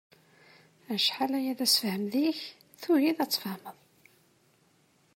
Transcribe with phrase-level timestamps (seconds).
[0.93, 2.41] Acḥal aya d asefhem deg-k,
[2.81, 3.77] tugiḍ ad tfehmeḍ.